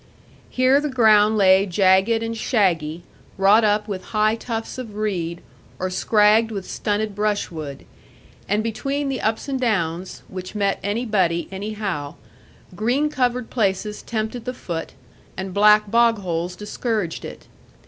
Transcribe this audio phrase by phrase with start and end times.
[0.49, 3.03] Here the ground lay jagged and shaggy,
[3.37, 5.41] wrought up with high tufts of reed,
[5.77, 7.85] or scragged with stunted brushwood.
[8.49, 12.15] And between the ups and downs (which met anybody anyhow)
[12.75, 14.93] green covered places tempted the foot,
[15.37, 17.45] and black bog holes discouraged it.